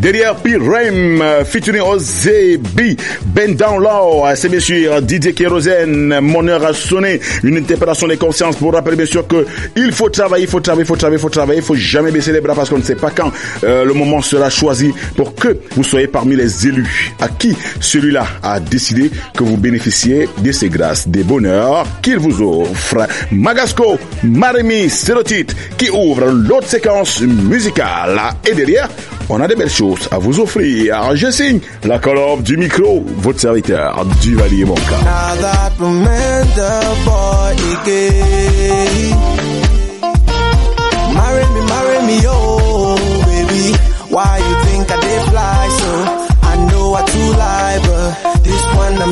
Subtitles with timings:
[0.00, 6.64] Derrière P-Rem, euh, featuring Ozebi, Ben Down euh, c'est bien sûr Didier Kérosène, mon heure
[6.66, 10.50] a sonné, une interpellation des consciences pour rappeler bien sûr que il faut travailler, il
[10.50, 12.68] faut travailler, il faut travailler, il faut travailler, il faut jamais baisser les bras parce
[12.68, 13.32] qu'on ne sait pas quand
[13.64, 18.26] euh, le moment sera choisi pour que vous soyez parmi les élus à qui celui-là
[18.42, 23.06] a décidé que vous bénéficiez de ces grâces, des bonheurs qu'il vous offre?
[23.32, 28.20] Magasco, Maremi, c'est le titre qui ouvre l'autre séquence musicale.
[28.46, 28.88] Et derrière,
[29.28, 31.14] on a des belles choses à vous offrir.
[31.14, 34.98] Je signe la colombe du micro, votre serviteur du Valier Monca.
[41.14, 42.96] Marry me, marry me, oh
[43.26, 43.74] baby.
[44.10, 45.92] Why you think I did fly so?
[46.42, 49.06] I know I too lie, but this one I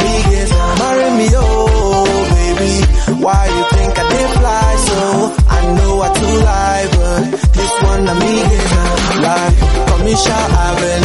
[10.17, 11.04] I, I really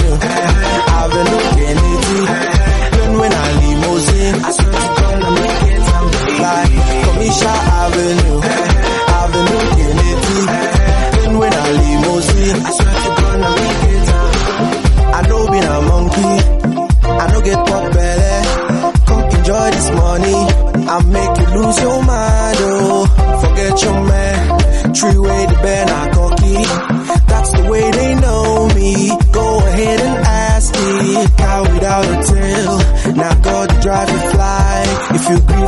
[35.30, 35.58] you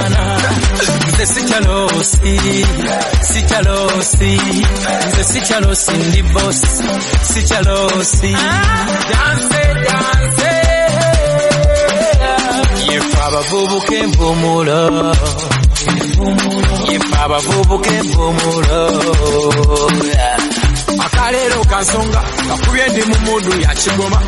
[0.00, 0.38] sana.
[1.08, 2.40] Nze sikyalosi
[3.32, 4.40] sikyalosi
[5.08, 6.66] nze sikyalosi ndi bosi
[7.32, 8.32] sikyalosi
[9.10, 10.52] danse danse
[12.92, 14.80] yefe abavubuka envumulo
[16.92, 18.80] yefe abavubuka envumulo
[21.06, 24.20] akaleero kansonga kakubye ndi mu mundu yakigoma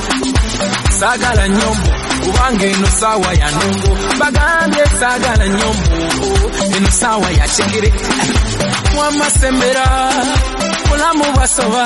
[1.00, 1.90] saagala nyombo
[2.28, 3.90] kubanga eno saawa ya nongo.
[4.20, 5.96] Bagambye saagala nyombo
[6.76, 7.92] eno saawa ya kigere.
[8.98, 9.86] Wamasembera
[10.88, 11.84] bulamu bwasoba.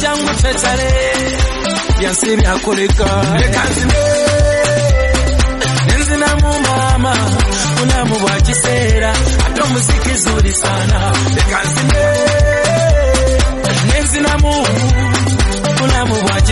[0.00, 0.90] Jangu twetale
[1.98, 3.08] byansi byakoleka.
[3.40, 4.02] Leka nzine
[5.86, 7.14] nenzinamu maama.
[7.78, 9.10] Bulamu bwa kiseera
[9.46, 11.58] ate omuziki zuri sana leka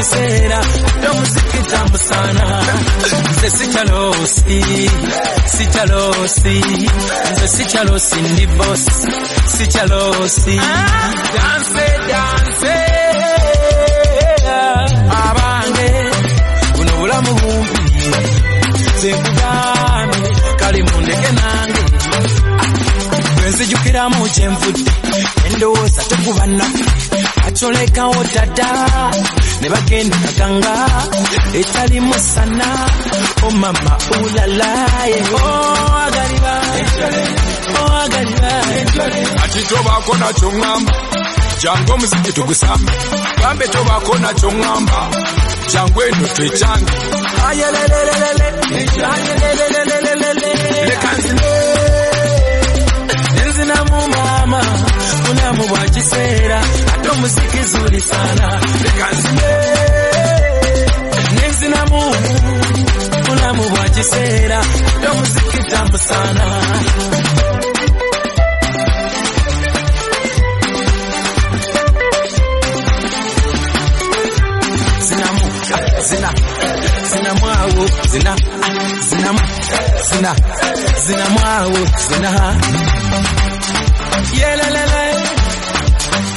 [0.01, 2.63] kiseera ate omuziki tamu sana.
[3.31, 4.61] Nze sikyalosi
[5.57, 6.55] sikyalosi
[7.33, 8.91] nze sikyalosi ndi bosi
[9.57, 10.57] sikyalosi
[11.35, 12.75] danse danse.
[15.25, 15.89] Abange
[16.77, 17.81] buno bulamu bumpi.
[18.97, 20.31] Nzekugambye
[20.61, 21.83] kale mundeke nange.
[23.37, 24.91] Bwenzijukiramu kyenvudde
[25.47, 26.85] endowooza tekuba nnaku
[27.47, 28.69] acolekawo dada
[29.61, 30.75] ne bagenda kaganga
[31.61, 32.69] etali musana
[33.43, 36.55] oh, omama ulalaye oagaliba
[37.79, 38.53] oh, oagaliba
[39.01, 40.93] oh, ati tobaako nakyo ŋŋamba
[41.63, 42.93] jangu omuziki tugusambe
[43.41, 45.01] gambe tobaako nakyo ŋŋamba
[45.73, 46.93] jangu eno twekyange
[47.49, 48.49] ayelelelelele.
[50.89, 51.60] Leka nzine
[55.61, 56.59] mu bakiseera
[56.95, 58.47] ate omusikizulisaana
[58.83, 59.49] lekazime
[61.35, 62.03] nenzinamu
[63.27, 66.45] bulamu bwa kiseera ate omusikitambusaana
[75.07, 75.41] zinamu
[76.09, 76.31] zina
[77.11, 78.37] zinamwawo zina
[79.09, 79.41] zinamu
[80.11, 80.35] zina
[81.07, 81.79] zinamwawo
[82.09, 82.31] zina
[84.41, 85.20] yelelele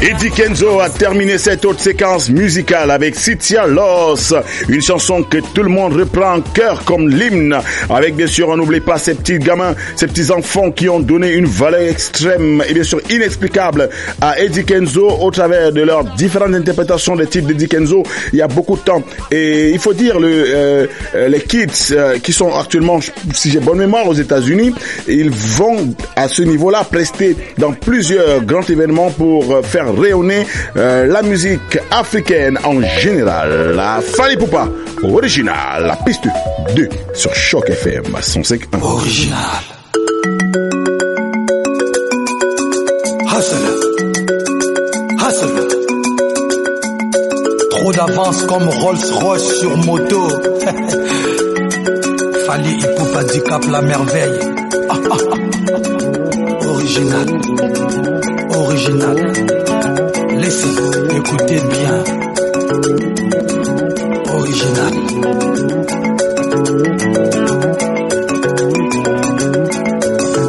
[0.00, 4.32] Eddie Kenzo a terminé cette autre séquence musicale avec Sitia Loss,
[4.68, 7.58] une chanson que tout le monde reprend en cœur comme l'hymne,
[7.90, 11.32] avec bien sûr, on n'oublie pas ces petits gamins, ces petits enfants qui ont donné
[11.32, 13.88] une valeur extrême et bien sûr inexplicable
[14.20, 18.04] à Eddie Kenzo au travers de leurs différentes interprétations des titres d'Eddie Kenzo.
[18.32, 19.02] Il y a beaucoup de temps
[19.32, 20.86] et il faut dire le, euh,
[21.28, 23.00] les kids euh, qui sont actuellement,
[23.34, 24.72] si j'ai bonne mémoire, aux États-Unis,
[25.08, 30.46] ils vont à ce niveau-là prester dans plusieurs grands événements pour euh, faire rayonner
[30.76, 33.72] euh, la musique africaine en général.
[33.74, 34.68] La Fanny Poupa,
[35.02, 36.26] original, la piste
[36.74, 38.80] 2 sur Choc FM 105.1.
[38.82, 39.38] Original.
[43.26, 43.56] Hustle.
[45.20, 45.68] Hustle.
[47.70, 50.28] Trop d'avance comme Rolls-Royce sur moto.
[52.46, 54.40] Fali Ipupa Dicap la merveille.
[56.66, 57.28] Original.
[58.50, 59.57] Original.
[60.48, 60.68] Laissez
[61.14, 62.04] écouter bien.
[64.32, 64.94] Original.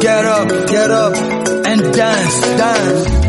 [0.00, 1.16] Get up, get up
[1.66, 3.19] and dance, dance.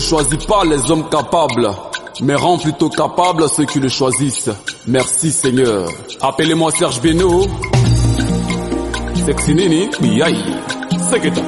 [0.00, 1.70] Choisit pas les hommes capables,
[2.22, 4.50] mais rend plutôt capables ceux qui le choisissent.
[4.88, 5.88] Merci Seigneur.
[6.20, 7.46] Appelez-moi Serge Beno.
[9.26, 10.36] Sexy Nini, Biaï.
[11.10, 11.42] Seketa.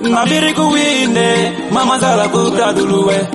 [0.00, 3.28] Nabiri kuwine, mama zala kubraduluwe.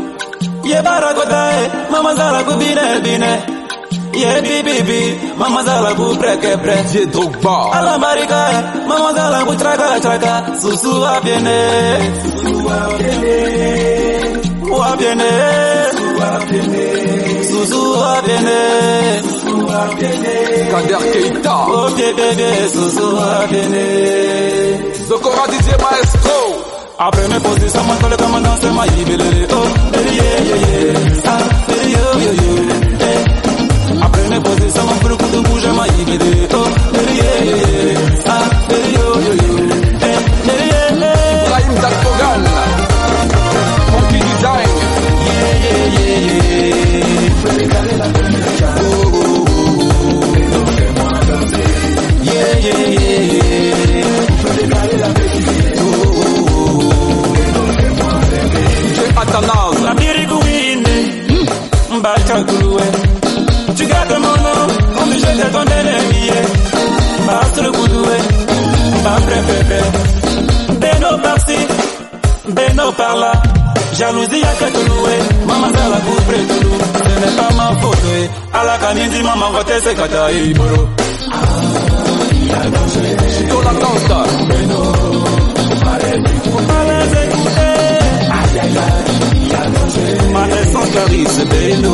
[0.65, 3.39] Ye barakotae, mama zala kubine bine.
[4.13, 6.83] Ye bibibi, mama zala kubreke bre.
[6.91, 7.71] Dieu Drogba.
[7.73, 10.45] Alamarikae, mama zala kutraka traka.
[10.61, 11.01] Susu susu
[14.79, 15.31] wabiene.
[20.71, 21.55] Kader Keita.
[21.67, 23.85] Oh bébé, susu wabiene.
[25.07, 26.39] Zokora DJ Maestro.
[26.97, 29.84] Après mes positions, moi je comme danser ma yibele oh
[74.85, 75.13] Jalousie yaka kuluwe
[75.47, 76.71] Mama zala kupre kulu
[77.03, 78.29] Ce n'est pas ma faute eh.
[78.53, 80.89] Ala kanindi mama ngote se kata iboro
[83.37, 84.19] Chico La Costa.
[86.51, 87.77] Faut pas les écouter
[90.33, 91.93] Ma naissance Clarisse Beno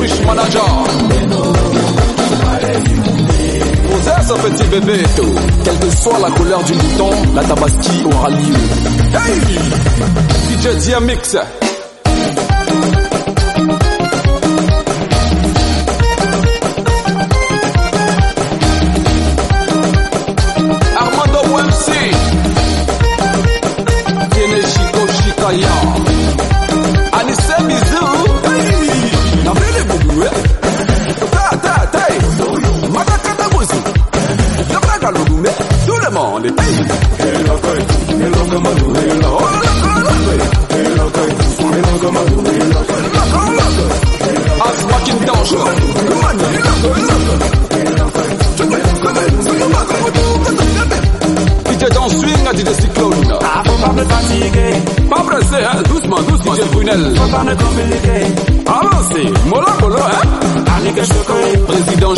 [0.00, 0.68] Wish Manager.
[1.28, 1.53] Posez
[4.04, 5.02] ce petit bébé.
[5.64, 8.54] Quelle que soit la couleur du mouton, la tabaski aura lieu.
[9.14, 10.58] Hey!
[10.58, 11.36] DJ Diamix.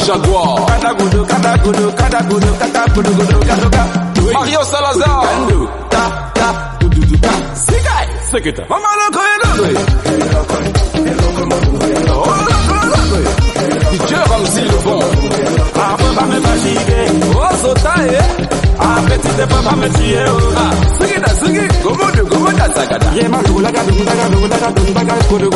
[0.07, 0.67] Jaguar.
[0.71, 1.27] Kadagudo,
[4.33, 5.21] Mario Salazar.
[5.91, 6.49] Ta, ta,
[6.79, 7.33] du, du, du, ta.
[7.55, 8.63] Sikai, sikita.
[8.71, 8.87] Mama
[12.09, 12.31] oh
[13.11, 13.21] me.
[18.79, 19.01] Ah
[21.19, 21.31] da
[21.83, 23.09] gomo de gomo da sagada.
[23.17, 23.83] Ye ma ga ga
[24.95, 25.49] ga ga kodo.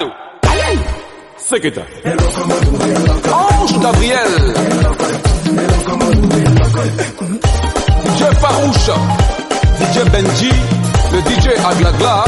[0.00, 0.48] Eh.
[0.48, 0.78] Aïe.
[1.36, 1.82] Seketa.
[3.32, 4.54] Ange Gabriel.
[8.04, 8.92] DJ Farouche.
[9.78, 10.52] DJ Benji.
[11.12, 12.24] Le DJ Aglagla.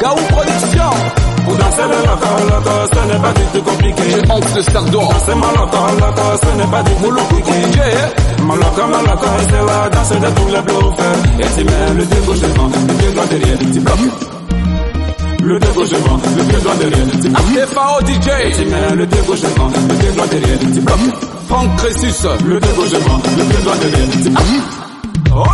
[0.00, 1.17] Gaou Production.
[1.48, 4.02] Pour danser le loco, loco, ce n'est pas du tout compliqué.
[4.54, 5.12] Le Sardor.
[5.24, 7.88] C'est mon loco, loco, ce n'est pas du tout compliqué.
[8.42, 11.16] Mon loco, mon loco, c'est la danse de tous les bluffers.
[11.40, 13.98] Et tu mets le pied gauche devant, le pied droit derrière, tu bloques.
[15.42, 17.68] Le pied gauche devant, le pied droit derrière, tu bloques.
[17.72, 18.66] FAO Tu DJ.
[18.68, 20.98] mets le pied gauche devant, le pied droit derrière, tu bloques.
[21.48, 21.68] Franck.
[22.44, 24.44] Le pied gauche devant, le pied droit derrière, tu bloques.
[25.34, 25.44] Oh.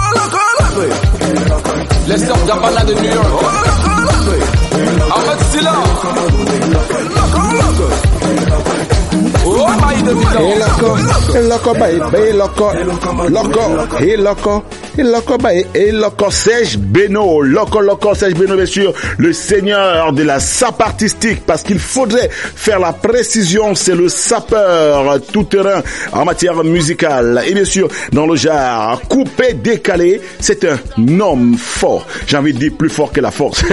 [2.09, 3.27] Les Gabana de New York.
[3.41, 4.64] Oh.
[4.75, 5.75] Ahmed Silla.
[8.25, 9.34] still look.
[9.47, 9.67] Oh,
[16.31, 21.63] Serge Beno, loco loco, Serge Beno bien sûr, le seigneur de la sape artistique, parce
[21.63, 25.83] qu'il faudrait faire la précision, c'est le sapeur tout terrain
[26.13, 27.43] en matière musicale.
[27.47, 32.07] Et bien sûr, dans le genre coupé, décalé, c'est un homme fort.
[32.27, 33.65] J'ai envie de dire plus fort que la force.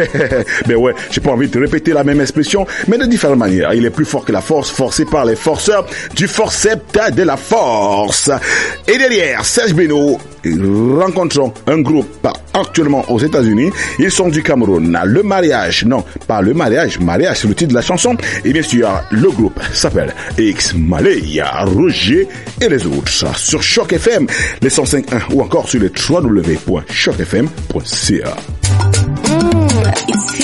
[0.68, 3.74] mais ouais, j'ai pas envie de répéter la même expression, mais de différentes manières.
[3.74, 7.22] Il est plus fort que la force, forcé par les forces forceur du forceps de
[7.22, 8.32] la force.
[8.88, 10.18] Et derrière, Serge Beno,
[11.00, 13.70] rencontrons un groupe actuellement aux États-Unis.
[14.00, 14.98] Ils sont du Cameroun.
[15.06, 18.18] Le mariage, non, pas le mariage, mariage c'est le titre de la chanson.
[18.44, 22.28] Et bien sûr, le groupe s'appelle X Malaya, Roger
[22.60, 23.38] et les autres.
[23.38, 24.26] Sur Choc FM,
[24.62, 28.36] les 105.1 ou encore sur le www.chocfm.ca.
[30.08, 30.42] It's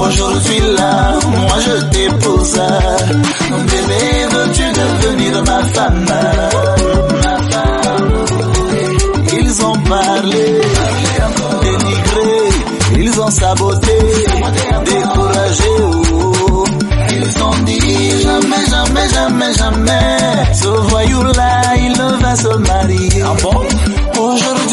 [0.00, 2.60] Aujourd'hui là, moi je t'épouse.
[3.50, 6.04] Bébé, veux-tu devenir ma femme?
[6.04, 8.24] Ma femme.
[9.40, 10.60] Ils ont parlé,
[11.62, 12.48] dénigré,
[12.98, 13.98] ils ont saboté,
[14.84, 15.64] découragé.
[16.12, 16.64] oh.
[17.10, 20.54] Ils ont dit jamais, jamais, jamais, jamais.
[20.54, 23.22] Ce voyou-là, il ne va se marier.
[24.18, 24.67] Aujourd'hui,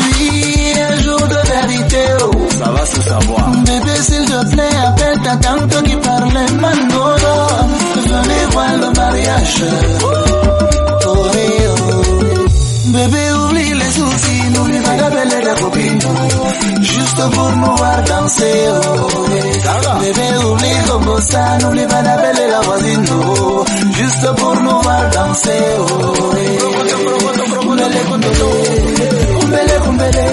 [2.86, 3.50] Va se savoir.
[3.66, 6.30] Bébé, s'il te plaît, appelle ta tante qui parle
[6.62, 7.36] Manolo.
[7.96, 9.64] Venez voir le mariage.
[10.04, 10.08] Oh,
[11.08, 11.26] oh.
[12.86, 16.00] Bébé, oublie les soucis, n'oublie pas d'appeler ta copine.
[16.82, 18.70] Juste pour nous voir danser.
[18.70, 20.00] Oh.
[20.02, 23.06] Bébé, oublie comme ça, n'oublie pas d'appeler la voisine.
[23.12, 25.50] Oh, juste pour nous voir danser.
[25.80, 25.84] Oh,
[26.38, 26.58] eh.
[27.66, 28.00] Kumbele,
[29.40, 30.25] kumbele, kumbele,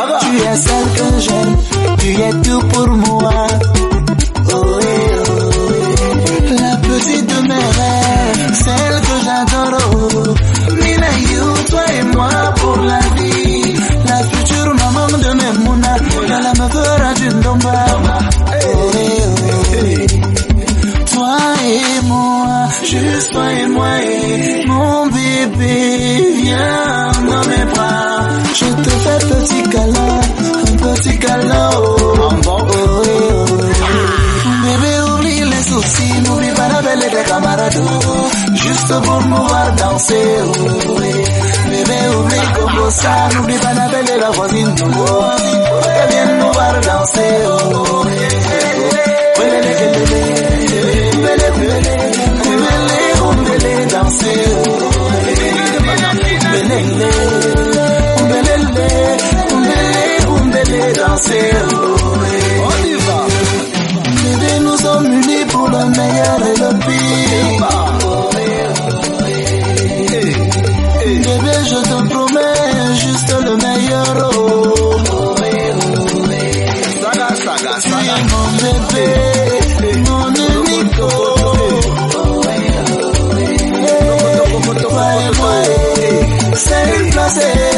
[0.00, 1.56] Tu es celle que j'aime,
[1.98, 3.46] tu es tout pour moi.
[4.52, 4.80] Oh.
[6.58, 10.34] La petite de mes rêves, celle que j'adore.
[10.80, 13.74] Mina, you, toi et moi pour la vie.
[14.06, 15.94] La future maman de mes mouna,
[16.28, 17.84] la me fera du ndomba.
[18.64, 18.90] Oh.
[21.12, 21.36] Toi
[21.66, 26.89] et moi, juste toi et moi et mon bébé, viens.
[29.10, 31.70] Je te fais petit câlin, un petit câlin.
[31.76, 33.46] Oh, oh, oh, oh.
[34.62, 37.80] Bébé, oublie les soucis, n'oublie pas d'appeler tes camarades.
[37.82, 38.54] oh.
[38.54, 40.14] Juste pour nous voir danser.
[40.44, 41.70] Oh, eh.
[41.70, 44.74] Bébé, oublie comme ça, n'oublie pas d'appeler la voisine.
[44.84, 45.24] Oh,
[46.02, 47.32] elle vient nous voir danser.
[47.46, 49.40] Oh, eh, eh, oh.
[49.40, 50.20] Welele, kelele.
[51.10, 51.94] Kumbele, kumbele,
[52.42, 54.42] kumbele, kumbele, danser.
[54.56, 54.78] Oh,
[57.66, 57.69] eh.
[60.92, 61.52] Danser.
[61.72, 62.60] Oh, eh.
[62.68, 63.18] On y va.
[64.22, 67.68] Bébé, nous sommes unis pour le meilleur et le pire.
[71.26, 74.30] Bébé, je te promets juste le meilleur.
[74.34, 74.96] Oh.
[77.00, 78.16] Saga, saga, saga.
[78.30, 79.06] mon bébé,
[80.06, 80.30] mon
[85.12, 85.56] et moi,
[86.54, 87.69] c'est une place.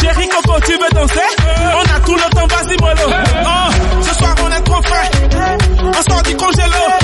[0.00, 1.20] Chérie, Coco, tu veux danser?
[1.74, 3.14] On a tout le temps, vas-y, mollo.
[3.44, 5.10] Oh, ce soir, on est trop frais.
[5.82, 7.01] On sort du congélo.